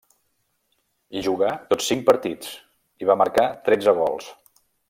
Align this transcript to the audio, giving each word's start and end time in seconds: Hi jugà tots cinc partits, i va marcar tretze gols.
Hi 1.17 1.23
jugà 1.27 1.51
tots 1.73 1.91
cinc 1.93 2.03
partits, 2.09 2.57
i 3.05 3.11
va 3.13 3.21
marcar 3.23 3.47
tretze 3.69 3.99
gols. 4.03 4.35